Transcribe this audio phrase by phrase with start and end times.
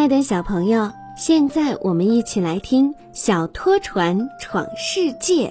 [0.00, 5.46] 爱的小朋友，现在我们一起来听《小拖船闯世界》，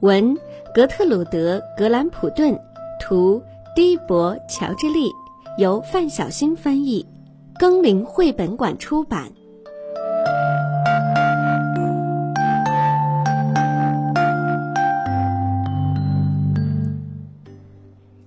[0.00, 0.34] 文
[0.74, 2.58] 格特鲁德·格兰普顿，
[2.98, 3.38] 图
[3.74, 5.10] 迪博·乔治利，
[5.58, 7.06] 由范小新翻译，
[7.58, 9.30] 更林绘本馆出版。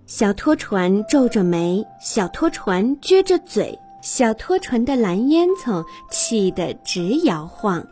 [0.06, 3.76] 小拖船皱着眉，小拖船撅着嘴。
[4.02, 7.86] 小拖船的蓝烟囱气得直摇晃，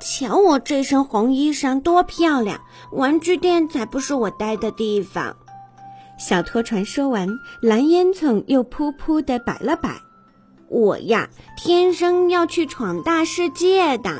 [0.00, 2.60] 瞧我这身红衣裳多漂亮！
[2.92, 5.36] 玩具店才不是我待的地方。
[6.18, 7.28] 小拖船说完，
[7.60, 10.00] 蓝烟囱又噗噗地摆了摆。
[10.68, 14.10] 我呀，天生要去闯大世界的。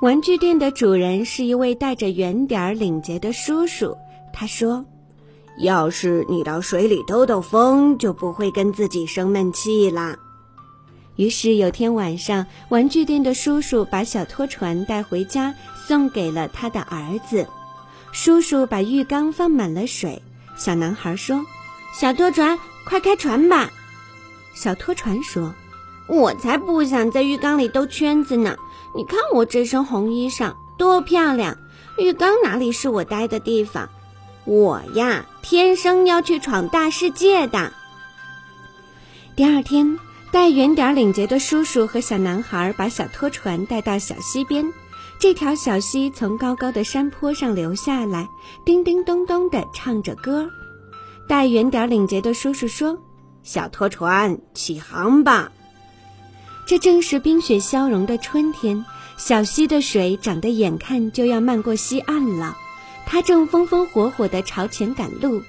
[0.00, 3.96] 玩具店的主人是一位戴着圆点儿领结的叔叔，
[4.32, 4.84] 他说。
[5.58, 10.16] 要是你到水里兜兜风，就不会跟自己生闷气啦。
[11.16, 15.52] 于是有天晚上，玩具店的叔叔把小拖船带回家，
[15.86, 17.46] 送给了他的儿子。
[18.12, 20.22] 叔叔把浴缸放满了水。
[20.56, 21.44] 小男孩说
[21.92, 22.56] ：“小拖船，
[22.86, 23.68] 快开船吧！”
[24.54, 25.52] 小拖船说
[26.08, 28.56] ：“我才不想在浴缸里兜圈子呢！
[28.94, 31.56] 你看我这身红衣裳多漂亮，
[31.98, 33.88] 浴缸哪里是我待的地方？”
[34.48, 37.70] 我呀，天生要去闯大世界的。
[39.36, 39.98] 第二天，
[40.32, 44.72] 戴圆点领结的叔叔和小男孩把小拖船带到小溪边。
[45.18, 48.26] 这条小溪从高高的山坡上流下来，
[48.64, 50.48] 叮叮咚咚地唱着歌。
[51.28, 52.98] 戴圆点领结的叔叔说
[53.44, 55.52] ：“小拖船，起航吧！”
[56.64, 58.82] 这正是冰雪消融的春天，
[59.18, 62.56] 小溪的水涨得眼看就要漫过溪岸了。
[63.10, 65.42] 他正风风火火地朝前赶路，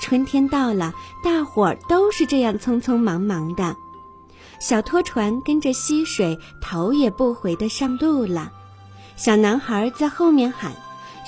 [0.00, 3.76] 春天到了，大伙儿都是这样匆匆忙忙的。
[4.58, 8.50] 小拖船跟着溪水头也不回地上路了。
[9.16, 10.72] 小男孩在后面喊：“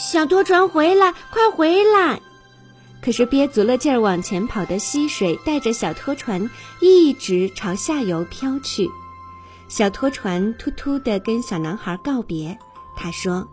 [0.01, 2.23] 小拖船回来，快回来！”
[3.03, 6.51] 可是憋足了劲儿往前跑的溪水带着小拖船
[6.81, 8.89] 一直朝下游飘去。
[9.69, 12.57] 小拖船突突地跟小男孩告别，
[12.97, 13.47] 他说。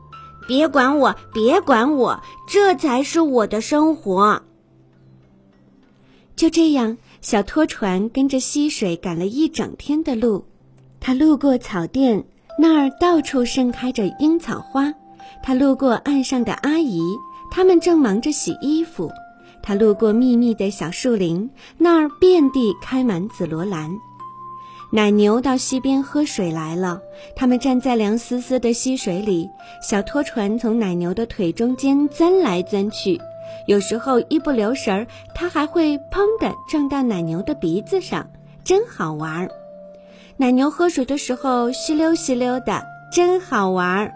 [0.47, 4.43] 别管我，别管我，这才是我的生活。
[6.35, 10.45] 就这样，小拖船跟着溪水赶了一整天的路。
[10.99, 12.23] 他路过草甸，
[12.57, 14.93] 那儿到处盛开着樱草花。
[15.41, 17.01] 他路过岸上的阿姨，
[17.51, 19.11] 她们正忙着洗衣服。
[19.61, 23.97] 他路过密密的小树林，那儿遍地开满紫罗兰。
[24.95, 27.01] 奶牛到溪边喝水来了，
[27.35, 29.49] 它们站在凉丝丝的溪水里。
[29.81, 33.19] 小拖船从奶牛的腿中间钻来钻去，
[33.67, 38.29] 有时候一不留神儿，它还会砰的撞到奶牛的鼻子上，
[38.63, 39.49] 真好玩儿。
[40.37, 44.13] 奶牛喝水的时候吸溜吸溜的，真好玩儿。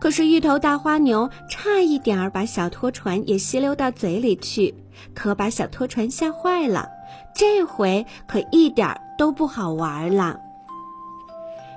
[0.00, 4.72] 可是，一头大花牛差一点儿把小拖船也吸溜到嘴里去，
[5.14, 6.88] 可把小拖船吓坏了。
[7.34, 8.98] 这回可一点。
[9.18, 10.36] 都不好玩了。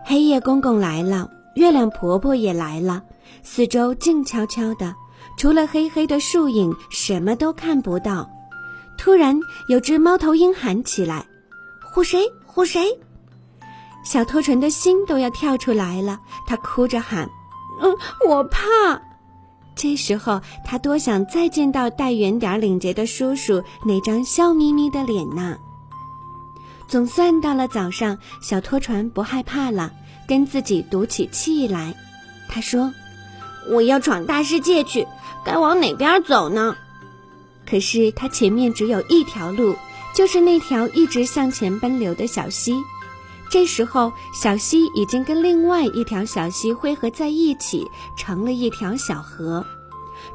[0.04, 3.04] 黑夜公公来了，月亮婆婆也来了，
[3.44, 4.96] 四周静悄悄的，
[5.38, 8.28] 除了黑黑的树影，什么都看不到。
[8.98, 11.24] 突然，有只猫头鹰喊起来
[11.94, 12.26] ：“唬谁？
[12.52, 13.00] 唬谁？”
[14.04, 17.30] 小拖船的心都要跳出来了，他哭着喊
[17.80, 17.96] ：“嗯，
[18.28, 18.60] 我怕。”
[19.76, 25.58] 这时候，他多想再见到戴圆点领结的叔叔那张笑眯眯的脸呐。
[26.88, 29.92] 总算到了早上，小拖船不害怕了，
[30.28, 31.96] 跟自己赌起气来。
[32.48, 32.94] 他说
[33.70, 35.08] ：“我要闯大世界去，
[35.44, 36.76] 该往哪边走呢？”
[37.70, 39.76] 可是他前面只有一条路，
[40.16, 42.76] 就是那条一直向前奔流的小溪。
[43.50, 49.66] 这时候，小溪已经跟另外一条小溪汇合在一起，成了一条小河。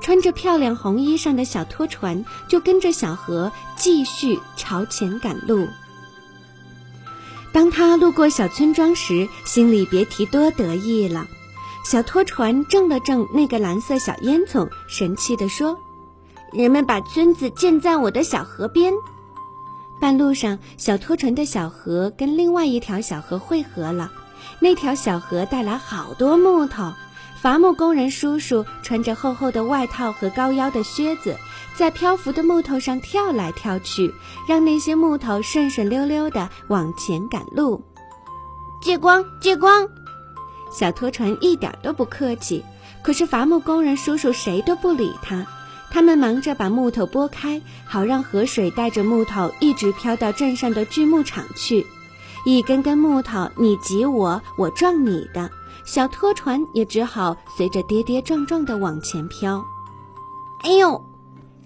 [0.00, 5.66] 穿着漂亮红衣裳的小拖船就跟着小河继续朝前赶路。
[7.52, 11.26] 当他路过小村庄时，心里别提多得意了。
[11.84, 15.76] 小拖船正了正那个蓝色小烟囱，神气地说
[16.52, 18.94] ：“人们把村子建在我的小河边。”
[20.00, 24.10] 半路上，小拖船的小河跟另外一条小河汇合了。
[24.58, 26.92] 那条小河带来好多木头。
[27.40, 31.34] 伐木工人叔叔穿着厚厚的外套和高腰的靴子，
[31.74, 34.12] 在漂浮的木头上跳来跳去，
[34.46, 37.82] 让那些木头顺顺溜溜地往前赶路。
[38.82, 39.88] 借光，借光！
[40.70, 42.62] 小拖船一点都不客气，
[43.02, 45.46] 可是伐木工人叔叔谁都不理他。
[45.90, 51.86] 他们忙着把木头拨开，好让河水带着木头一直飘到镇上的锯木厂去。
[52.46, 55.50] 一根根木头你挤我，我撞你的，
[55.84, 59.62] 小拖船也只好随着跌跌撞撞的往前飘。
[60.62, 61.02] 哎呦！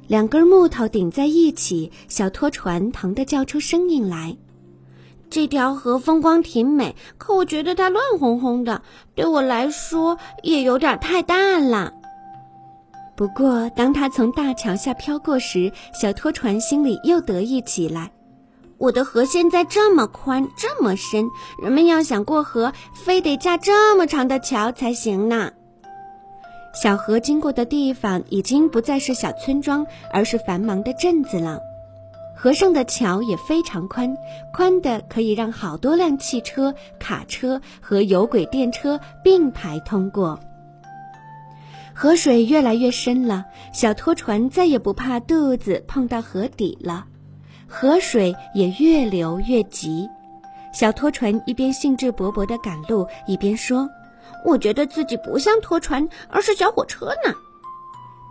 [0.06, 4.37] 两根木头顶在一起，小拖船疼得叫出声音来。
[5.31, 8.82] 这条河风光挺美，可我觉得它乱哄哄的，
[9.15, 11.93] 对我来说也有点太大了。
[13.17, 18.11] 不过，当他从大桥下飘过时，小拖船心里又得意起来。
[18.77, 21.25] 我的河现在这么宽，这么深，
[21.63, 25.53] 人们要想过河，非得架这么长的桥才行呢。
[26.75, 31.61] 小河经过的地方已经不再是小村庄，而是繁忙的镇子了。
[32.37, 34.13] 河上的桥也非常宽，
[34.53, 40.39] 宽的可以让好多辆汽车、卡车和有轨电车并排通过。
[41.94, 47.06] 河水越来越深了，小拖船再也不怕肚子碰到河底了。
[47.67, 50.08] 河水也越流越急，
[50.73, 53.88] 小拖船一边兴致勃勃地赶路，一边说。
[54.44, 57.32] 我觉得自己不像拖船，而是小火车呢。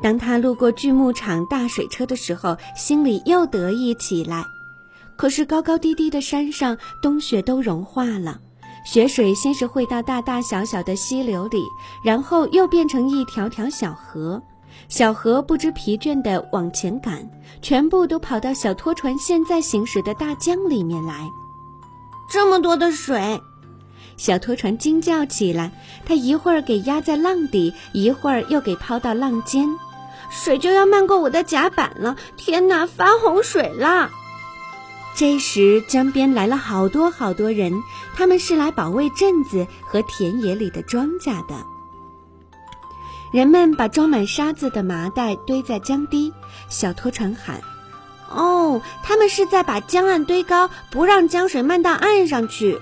[0.02, 4.44] 当他路过锯木厂大水车的时候，心里又得意起来。
[5.16, 8.40] 可是高高低低的山上，冬雪都融化了，
[8.84, 11.64] 雪水先是汇到大大小小的溪流里，
[12.04, 14.42] 然后又变成一条条小河。
[14.90, 17.30] 小河不知疲倦地往前赶，
[17.62, 21.30] 全部都跑到小拖船现在行驶的大江里面来。
[22.30, 23.40] 这么多的水！
[24.18, 25.72] 小拖船惊叫起来，
[26.06, 29.70] 它一会儿给压在浪底，一会儿又给抛到浪尖，
[30.30, 32.16] 水就要漫过我的甲板了！
[32.36, 34.10] 天哪，发洪水了！
[35.16, 37.84] 这时江边来了好多好多人，
[38.16, 41.56] 他们是来保卫镇子和田野里的庄稼的。
[43.32, 46.34] 人们把装满沙子的麻袋堆在江堤，
[46.70, 47.62] 小拖船喊
[48.30, 52.80] ：“哦，他们是在把江岸堆高，不让江水漫到岸上去。”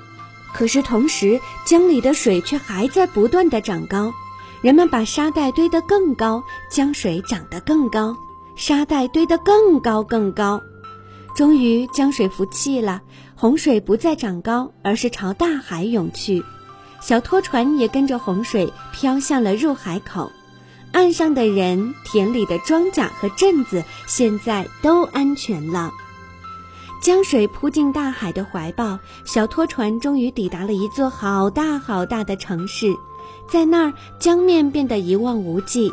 [0.54, 4.14] 可是同时，江里的水却还在不断的长高。
[4.62, 8.16] 人们把沙袋堆得更高，江水涨得更高，
[8.56, 10.62] 沙袋堆得更高更高。
[11.36, 13.02] 终于，江水服气了，
[13.36, 16.44] 洪水不再涨高，而是朝大海涌去。
[17.00, 20.32] 小拖船也跟着洪水飘向了入海口。
[20.92, 25.90] 岸上的人、田里的庄稼和镇子，现在都安全了。
[27.02, 32.94] 江水扑进大海的怀抱，小拖船终于抵达了一座好大好大的城市，
[33.50, 35.92] 在那儿江面变得一望无际。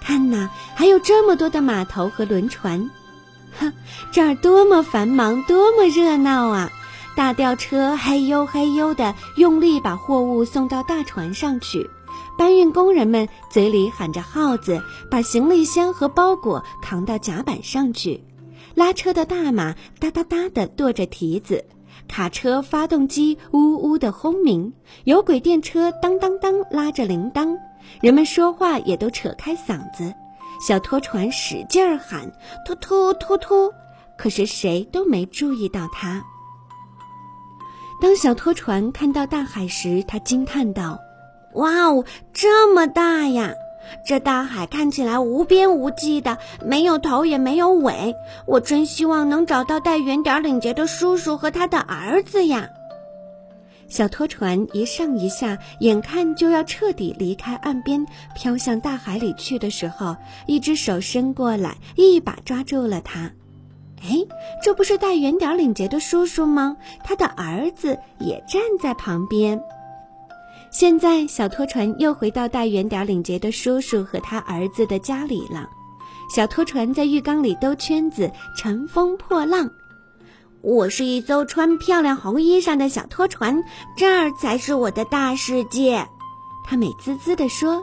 [0.00, 2.90] 看呐，还有这么多的码头和轮船，
[3.58, 3.72] 哼，
[4.12, 6.70] 这儿多么繁忙，多么热闹啊！
[7.16, 11.90] 大吊车嘿呦嘿呦的用力把货物送到大船上去，
[12.38, 18.24] 搬运工人们嘴里喊着号子，把行李箱和包裹扛到甲板上去。
[18.74, 21.64] 拉车的大马哒哒哒地跺着蹄子，
[22.08, 24.72] 卡车发动机呜呜地轰鸣，
[25.04, 27.58] 有轨电车当当当拉着铃铛，
[28.00, 30.14] 人们说话也都扯开嗓子，
[30.60, 32.30] 小拖船使劲儿喊
[32.66, 33.72] 突突突突，
[34.16, 36.22] 可是谁都没注意到它。
[38.00, 40.98] 当小拖船看到大海时，他惊叹道
[41.54, 43.52] ：“哇哦，这么大呀！”
[44.06, 48.14] 这大海看起来无边无际的，没有头也没有尾。
[48.46, 52.68] 我真希望能找到带圆点领结的叔叔和他的儿子呀！
[53.90, 58.06] 小拖船一上一下，眼看就要彻底离开岸边，
[58.36, 60.16] 飘向大海里去的时候，
[60.46, 63.32] 一只手伸过来，一把抓住了它。
[64.02, 64.16] 哎，
[64.62, 66.76] 这不是带圆点领结的叔叔吗？
[67.02, 69.60] 他的儿子也站在旁边。
[70.70, 75.68] 现在，小拖船又回到带圆点领结的叔叔和他儿子的家里了。
[76.32, 79.68] 小拖船在浴缸里兜圈子，乘风破浪。
[80.62, 83.64] 我是一艘穿漂亮红衣裳的小拖船，
[83.96, 86.06] 这儿才是我的大世界。
[86.64, 87.82] 他美滋滋地说：“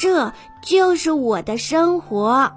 [0.00, 2.50] 这就是我的生活。”